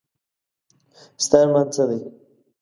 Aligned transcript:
ستا 1.25 1.37
ارمان 1.43 1.67
څه 1.73 1.83
دی؟ 1.89 1.99